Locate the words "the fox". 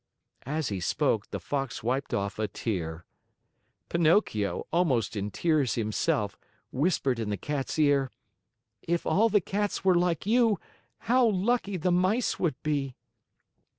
1.29-1.83